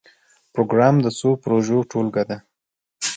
پروګرام 0.53 0.95
د 1.01 1.07
څو 1.19 1.29
پروژو 1.43 1.79
ټولګه 1.91 2.23
ده 2.29 2.37